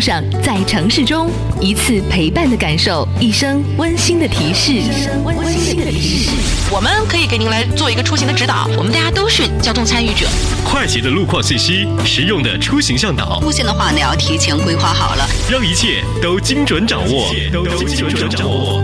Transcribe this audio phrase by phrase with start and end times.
[0.00, 6.30] 路上，在城市中，一次陪伴的感受，一声温馨的提示，一声温馨的提示。
[6.72, 10.26] 我们可以给您来做一个出行的指导，我们大家都是交通参与者。
[10.64, 18.82] 快捷的路况信息，实用的出行向导，路线的话呢要提前规划好了，让一切都精准掌握，都精准掌握。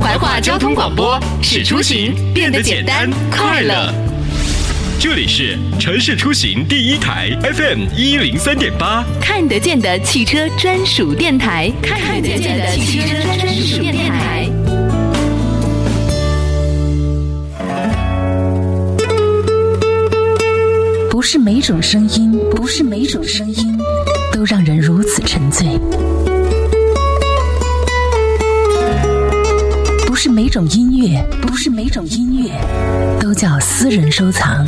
[0.00, 3.94] 怀化交通广播，使出行变得简单快乐。
[5.02, 13.06] 这里是城市出行第一台 FM 一零三点八，看得见的汽车专属电台，看得见的汽车
[13.40, 14.46] 专属电台。
[21.10, 23.78] 不是每种声音，不是每种声音
[24.30, 25.66] 都让人如此沉醉。
[30.06, 32.50] 不是每种音乐，不是每种音乐
[33.18, 34.66] 都叫私人收藏。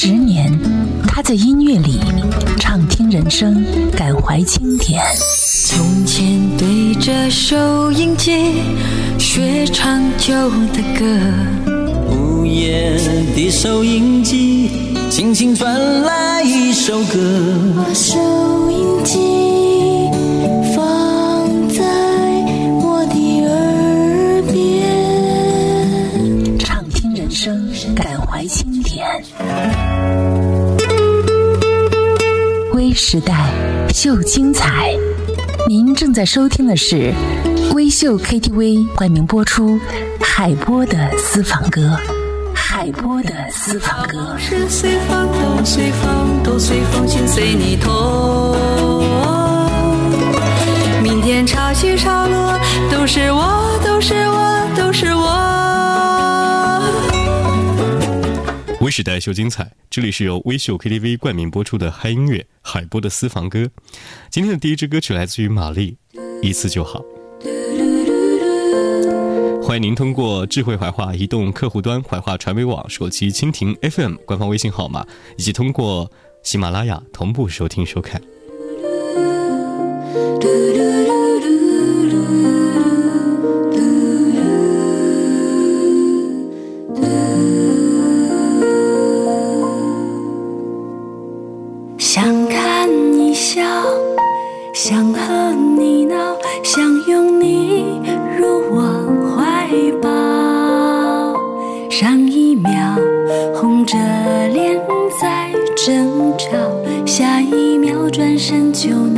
[0.00, 0.56] 十年，
[1.08, 1.98] 他在音乐里
[2.60, 3.64] 畅听人生，
[3.96, 5.02] 感怀经典。
[5.66, 8.62] 从前对着收音机
[9.18, 10.32] 学唱旧
[10.72, 11.04] 的歌，
[12.12, 12.96] 午夜
[13.34, 14.70] 的收音机
[15.10, 17.18] 轻轻传来一首歌。
[17.92, 19.47] 收音机
[34.00, 34.94] 秀精彩，
[35.66, 37.12] 您正在收听的是
[37.74, 39.76] 微秀 KTV 冠名播出
[40.20, 41.98] 海波的私房歌。
[42.54, 44.36] 海波的私房歌。
[44.38, 48.54] 是随风都随风都随风，心随你痛。
[51.02, 52.56] 明天潮起潮落，
[52.92, 55.28] 都是我，都是我，都是我。
[58.80, 63.70] 微时代秀精彩，这里是由微秀 KTV 冠名播出的嗨音乐海波的私房歌。
[64.28, 65.96] 今天的第一支歌曲来自于玛丽，
[66.42, 67.02] 一次就好。
[69.62, 75.06] 欢迎您通过智慧怀化移动客户端、怀化传媒网、手机蜻蜓 FM 官方微信号码，
[75.38, 76.10] 以及通过
[76.42, 78.20] 喜马拉雅同步收听收看。
[105.88, 106.46] 争吵，
[107.06, 109.17] 下一秒转身就能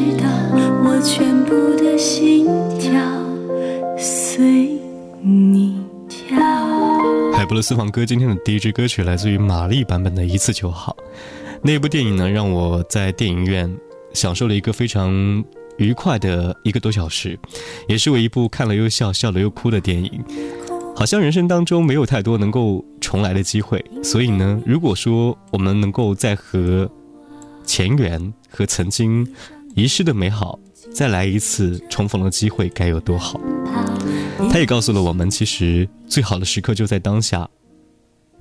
[1.03, 2.45] 全部的心
[2.79, 3.01] 跳
[3.97, 4.79] 随
[5.21, 6.37] 你跳？
[7.33, 10.95] 海波的私房歌，今天的第一支歌曲来自于玛丽版本的《一次就好》。
[11.63, 13.75] 那部电影呢，让我在电影院
[14.13, 15.43] 享受了一个非常
[15.77, 17.37] 愉快的一个多小时，
[17.87, 20.23] 也是我一部看了又笑、笑了又哭的电影。
[20.95, 26.87] 好像人生当中没有太多能够重来的机会，所以呢，如果说我们能够再和
[27.65, 29.27] 前缘和曾经
[29.73, 30.59] 遗失的美好
[30.93, 33.39] 再来一次重逢的机会，该有多好！
[34.51, 37.47] 他也告诉了我们，其实最好的时刻就在当下，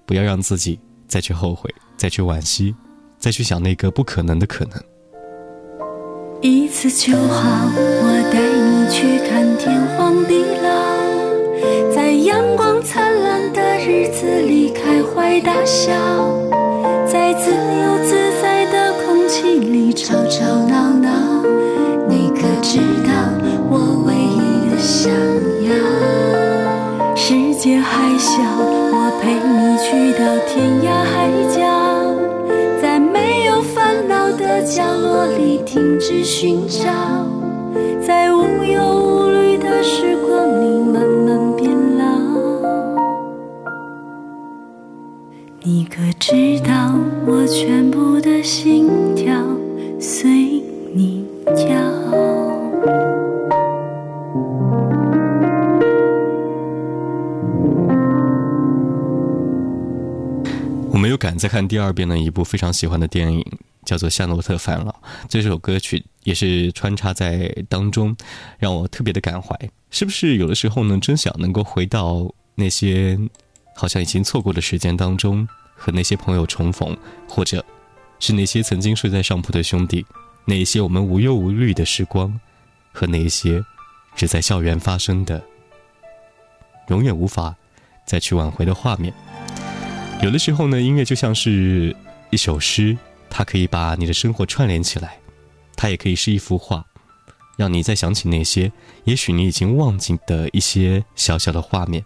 [0.04, 2.74] 不要让自己再去后悔，再去惋惜，
[3.18, 4.82] 再去想那个不可能的可能。
[6.42, 15.92] 一次就好，我带你去看天荒地老，在阳光灿烂的日子里开怀大笑，
[17.06, 18.19] 在自由自
[35.72, 36.82] 停止寻找，
[38.04, 42.04] 在无忧无虑的时光里慢慢变老。
[45.62, 46.92] 你可知道，
[47.24, 49.32] 我全部的心跳
[50.00, 50.60] 随
[50.92, 51.24] 你
[51.54, 51.68] 跳。
[60.90, 63.46] 我没有敢再看第二遍的一部非常喜欢的电影，
[63.90, 64.92] 叫做《夏洛特烦恼》。
[65.28, 68.16] 这首歌曲也是穿插在当中，
[68.56, 69.58] 让我特别的感怀。
[69.90, 73.18] 是不是有的时候呢，真想能够回到那些
[73.74, 75.44] 好像已经错过的时间当中，
[75.74, 76.96] 和那些朋友重逢，
[77.28, 77.64] 或者
[78.20, 80.06] 是那些曾经睡在上铺的兄弟，
[80.44, 82.32] 那一些我们无忧无虑的时光，
[82.92, 83.60] 和那一些
[84.14, 85.42] 只在校园发生的，
[86.90, 87.52] 永远无法
[88.06, 89.12] 再去挽回的画面。
[90.22, 91.96] 有的时候呢，音乐就像是
[92.30, 92.96] 一首诗，
[93.30, 95.18] 它可以把你的生活串联起来，
[95.76, 96.84] 它也可以是一幅画，
[97.56, 98.70] 让你再想起那些
[99.04, 102.04] 也许你已经忘记的一些小小的画面，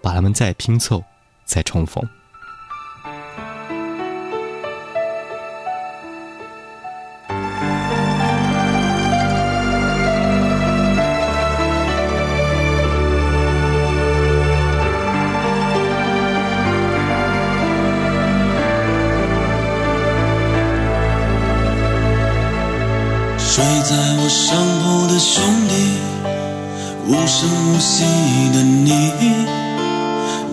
[0.00, 1.02] 把它们再拼凑，
[1.44, 2.02] 再重逢。
[24.32, 25.74] 上铺的兄弟，
[27.06, 28.02] 无声无息
[28.54, 29.12] 的你，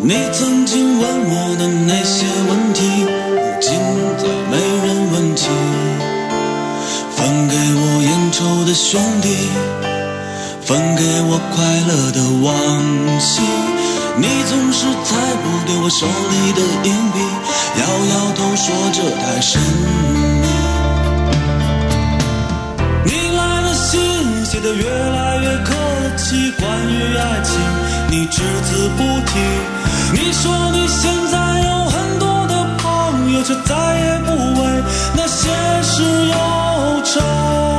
[0.01, 3.71] 你曾经问我的那些问题，如今
[4.17, 5.47] 再没人问起。
[7.15, 9.47] 分给我烟抽的兄弟，
[10.61, 12.51] 分给我快乐的往
[13.17, 13.39] 昔，
[14.17, 17.17] 你总是猜不对我手里的硬币，
[17.79, 19.61] 摇摇头说这太神
[28.29, 29.39] 只字不提。
[30.13, 31.37] 你说你现在
[31.67, 34.31] 有很多的朋友，却再也不
[34.61, 34.83] 为
[35.15, 35.49] 那些
[35.83, 37.78] 事忧愁。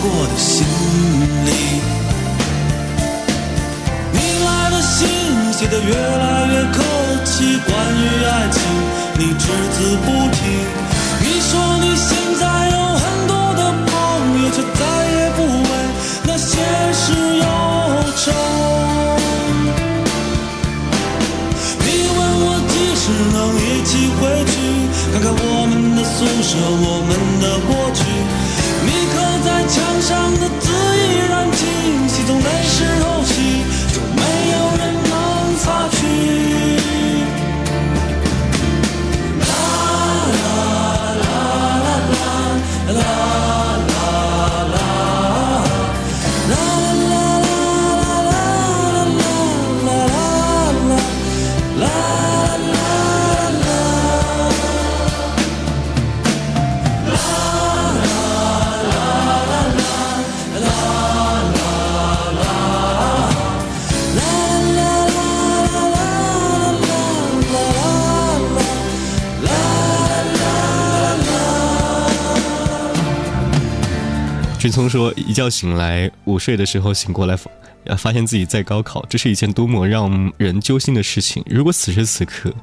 [0.00, 0.64] 过的心
[1.46, 1.50] 里。
[4.12, 5.08] 你来的信
[5.52, 6.76] 写得越来越客
[7.24, 8.60] 气，关于爱情
[9.18, 10.38] 你只字不提。
[11.20, 11.50] 你说
[11.80, 13.92] 你现在有很多的朋
[14.42, 15.70] 友，却再也不为
[16.24, 16.50] 那些
[16.92, 17.02] 事
[17.38, 17.44] 忧
[18.16, 18.30] 愁。
[21.80, 21.86] 你
[22.16, 23.02] 问我几时
[23.32, 24.52] 能一起回去，
[25.12, 27.44] 看看我们的宿舍，我们的
[74.78, 77.50] 聪说：“一觉醒来，午睡的时候醒过来，发
[77.82, 81.42] 呃发现自己在高考，这是一件多么让人揪心的事情。
[81.46, 82.54] 如果此时此刻，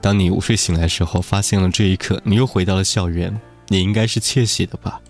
[0.00, 3.38] 当你午睡醒来的时候，发现了这一刻，你又回到了校园，
[3.68, 5.02] 你应该是窃喜的吧？”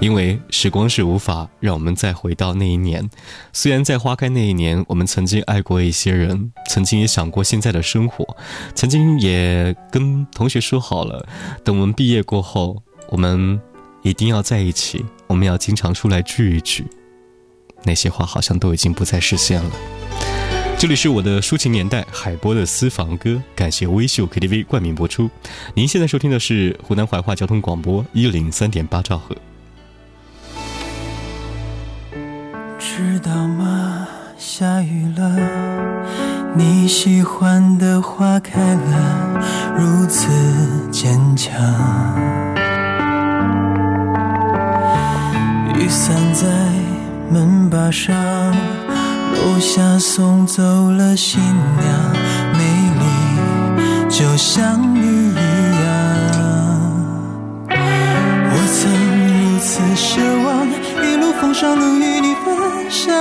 [0.00, 3.08] 因为时光是无法让我们再回到那一年。
[3.52, 8.36] 虽然在花开那一年，我们曾经爱过一些人，曾经也想过现在的生活，
[8.74, 11.24] 曾经也跟同学说好了，
[11.62, 13.60] 等我们毕业过后，我们
[14.06, 16.86] 一定要在一起，我们要经常出来聚一聚。
[17.82, 19.70] 那些话好像都已经不再实现了。
[20.78, 25.28] 这里是我的抒情年代，海波的私房歌，感谢微秀 KTV 冠名播出。
[25.74, 29.34] 您现在收听的是湖南怀化交通广播一零三点八兆赫。
[32.78, 34.06] 知道吗？
[34.38, 40.28] 下雨了，你喜欢的花开了，如此
[40.92, 42.45] 坚强。
[45.86, 46.48] 雨伞在
[47.30, 48.12] 门把上。
[49.32, 51.86] 楼下送走了新娘，
[52.54, 52.58] 美
[52.98, 53.04] 丽
[54.08, 55.34] 就像你一
[55.84, 55.86] 样。
[57.70, 58.82] 我曾
[59.28, 60.66] 如此奢望，
[61.06, 62.46] 一路风霜能与你分
[62.90, 63.14] 享，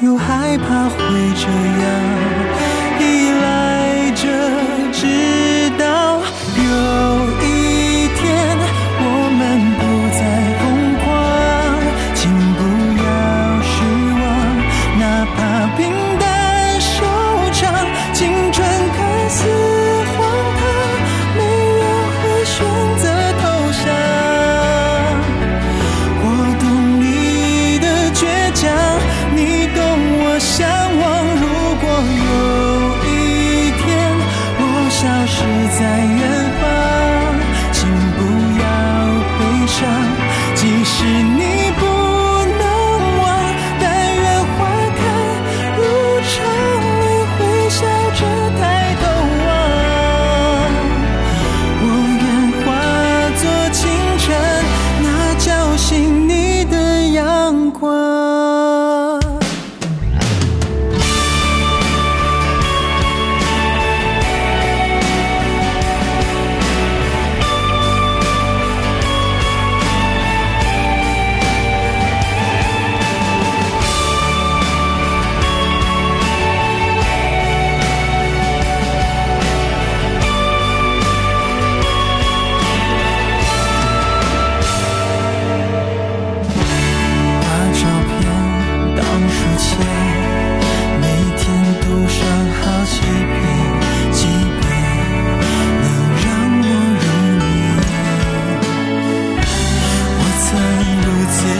[0.00, 0.96] 又害怕会
[1.34, 1.48] 这
[1.82, 1.84] 样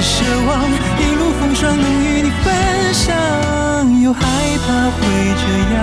[0.02, 0.64] 奢望，
[0.98, 2.54] 一路风霜能与你分
[2.94, 3.14] 享，
[4.02, 4.20] 又害
[4.66, 4.98] 怕会
[5.36, 5.78] 这样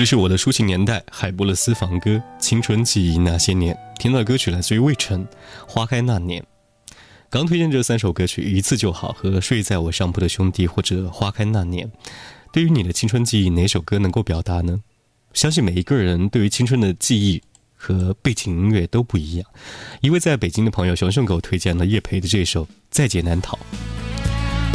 [0.00, 3.76] 里是我的抒情年代，海波的私房歌，青春记忆那些年。
[3.98, 5.22] 听到歌曲来自于魏晨，
[5.68, 6.42] 《花开那年》。
[7.28, 11.86] 刚推荐这三首歌曲，《一次就好》和《睡在我上铺的兄弟》或者《花开那年》。
[12.50, 14.80] 对于你的青春记忆，哪首歌能够表达呢？
[15.34, 17.42] 相信每一个人对于青春的记忆
[17.76, 19.46] 和背景音乐都不一样。
[20.00, 23.58] 一位在北京的朋友熊熊给我推荐了叶培的这首《在劫难逃》。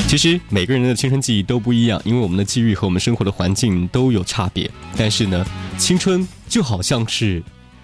[0.08, 4.70] 其实每个人的青春记忆都不一样，因为我们的际遇和我们生活的环境都有差别。
[4.96, 5.46] 但是呢，
[5.78, 7.44] 青春就好像是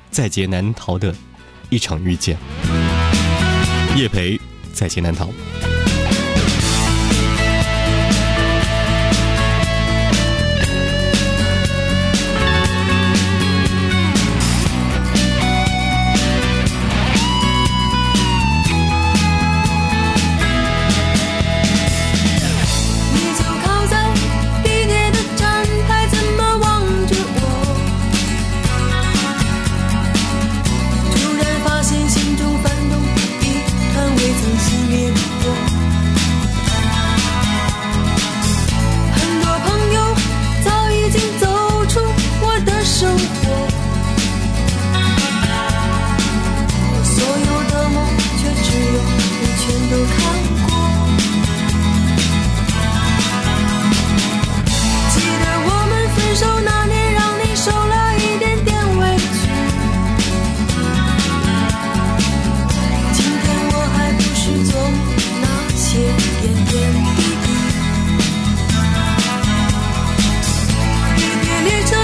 [0.09, 1.13] 在劫难逃的
[1.69, 2.37] 一场遇见。
[3.97, 4.39] 叶培，
[4.71, 5.29] 在劫难逃。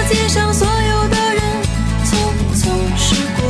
[0.09, 1.41] 街上所有的人
[2.05, 2.09] 匆
[2.55, 2.63] 匆
[2.97, 3.41] 驶过，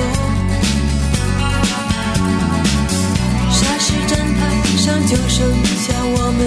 [3.52, 4.40] 霎时站台
[4.76, 5.38] 上就剩
[5.78, 6.40] 下我们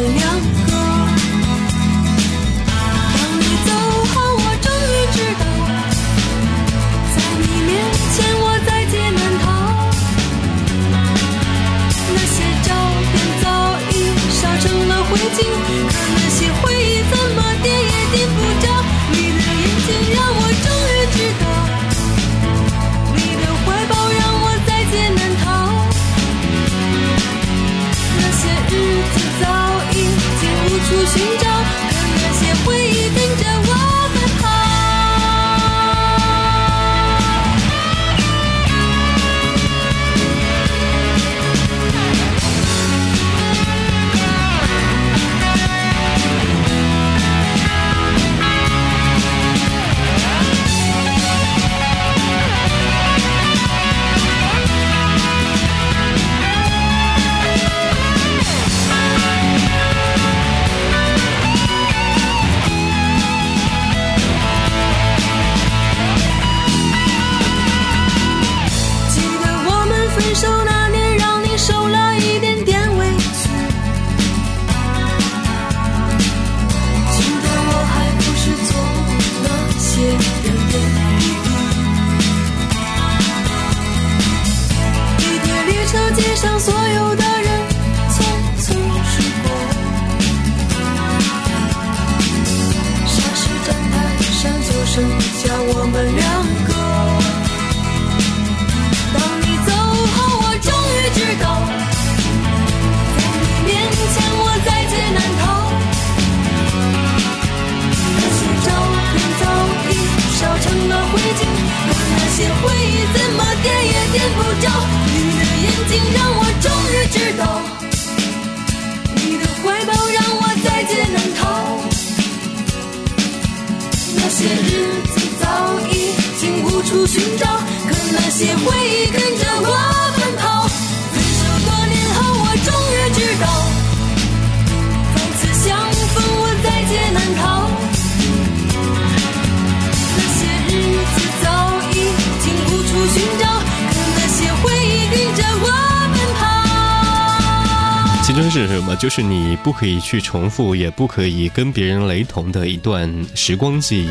[148.51, 148.97] 是什么？
[148.97, 154.11] 就是你不可以去重复，也不可以跟别人雷同的一段时光记忆。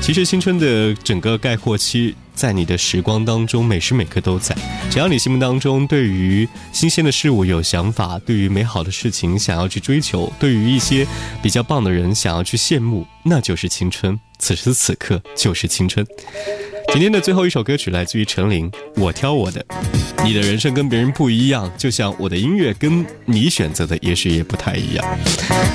[0.00, 4.56] 其实青春的整个概括期，在你的时光当中，每时每刻都在。
[4.90, 11.06] 只要你心目当中对于新鲜的事物有想法，对于美好的事情想要去追求，对于一些
[11.40, 14.18] 比较棒的人想要去羡慕，那就是青春。
[14.38, 16.04] 此时此刻就是青春。
[16.92, 19.60] 今天的最后一首歌曲来自于陈琳，《我挑我的》。
[20.24, 25.04] 你的人生跟别人不一样，就像我的音乐跟你选择的也许也不太一样。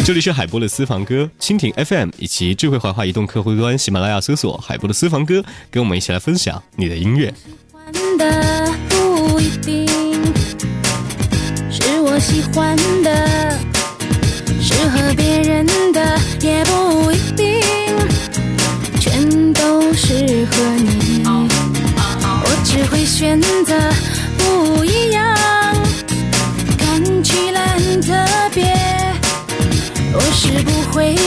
[0.04, 7.32] 这里是海波的私房歌，蜻蜓 FM 以及智慧怀化移动客户端，喜马拉雅搜索海波的私房歌，跟我们一起来分享你的音乐。
[8.17, 9.88] 的不一定
[11.69, 13.60] 是我喜欢的，
[14.60, 17.45] 适合别人的也不一定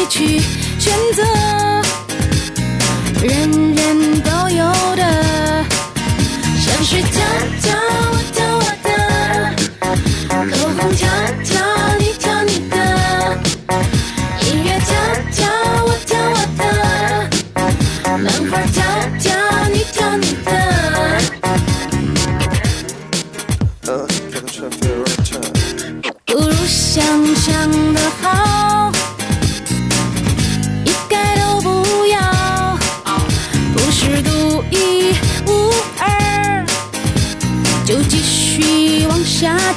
[0.09, 0.39] 去
[0.79, 1.23] 选择
[3.23, 5.65] 人人都有的
[6.59, 7.21] 想睡觉
[7.61, 8.14] 觉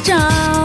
[0.04, 0.57] 照